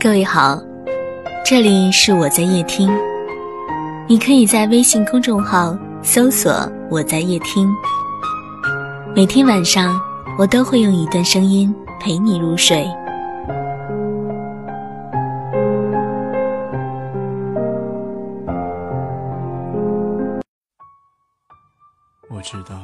[0.00, 0.56] 各位好，
[1.44, 2.88] 这里是我在夜听，
[4.08, 6.52] 你可以在微信公众号搜索
[6.88, 7.68] “我在夜听”，
[9.12, 10.00] 每天晚上
[10.38, 12.86] 我都会用一段声音陪你入睡。
[22.30, 22.78] 我知道，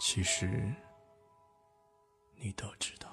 [0.00, 0.50] 其实
[2.40, 3.11] 你都知道。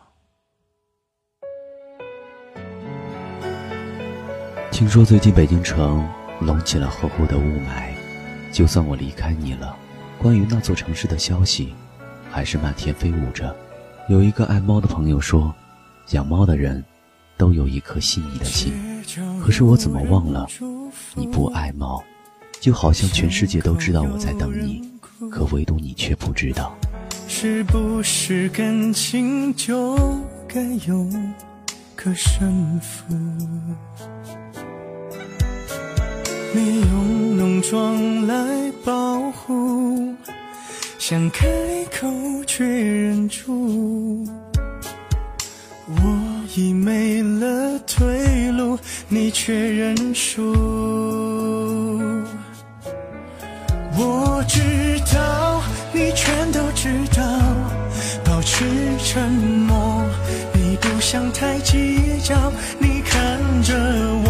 [4.80, 6.08] 听说最近北京城
[6.40, 7.92] 隆起了厚厚的雾霾，
[8.50, 9.76] 就算我离开你了，
[10.18, 11.76] 关于那座城市的消息
[12.32, 13.54] 还是漫天飞舞着。
[14.08, 15.54] 有一个爱猫的朋友说，
[16.12, 16.82] 养猫的人
[17.36, 18.72] 都有一颗细腻的心，
[19.44, 20.48] 可是我怎么忘了
[21.14, 22.02] 你不爱猫？
[22.62, 24.90] 就好像全世界都知道我在等你，
[25.30, 26.74] 可唯独你却不知道。
[27.28, 29.98] 是不是感情就
[30.48, 31.06] 该有
[31.98, 33.14] 个胜负？
[36.52, 38.36] 你用浓妆来
[38.84, 40.16] 保护，
[40.98, 41.48] 想开
[42.00, 42.08] 口
[42.48, 44.28] 却忍住。
[45.88, 48.78] 我已没了退路，
[49.08, 50.54] 你却认输。
[53.96, 54.60] 我知
[55.14, 55.62] 道，
[55.94, 57.24] 你全都知道，
[58.26, 58.66] 保持
[59.04, 60.04] 沉默。
[60.54, 63.76] 你不想太计较，你看着
[64.26, 64.29] 我。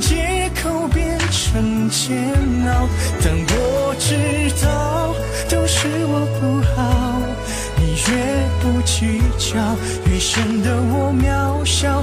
[0.00, 2.32] 借口变成煎
[2.66, 2.88] 熬，
[3.22, 5.14] 但我知道
[5.48, 7.22] 都是我不好。
[7.76, 8.10] 你越
[8.60, 9.76] 不计较，
[10.10, 12.02] 越显得我渺小。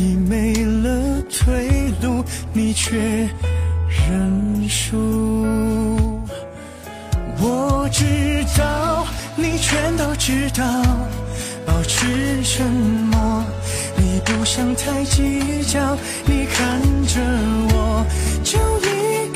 [0.00, 2.24] 已没了退路。
[2.54, 2.96] 你却
[4.08, 5.44] 认输，
[7.38, 8.04] 我知
[8.58, 9.06] 道
[9.36, 10.64] 你全都知道，
[11.66, 13.44] 保持沉默。
[13.96, 17.20] 你不想太计较，你看着
[17.74, 18.06] 我，
[18.42, 19.29] 就一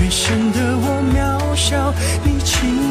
[0.00, 0.10] 越。
[0.10, 1.94] 显得我渺小，
[2.24, 2.89] 你轻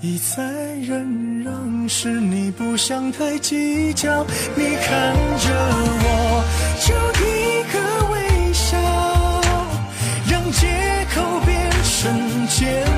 [0.00, 0.44] 一再
[0.86, 4.24] 忍让，是你不想太计较。
[4.54, 5.50] 你看着
[6.04, 6.44] 我，
[6.86, 6.94] 就
[7.24, 7.26] 一
[7.72, 7.76] 个
[8.12, 8.16] 微
[8.52, 8.78] 笑，
[10.30, 10.68] 让借
[11.12, 12.97] 口变成煎熬。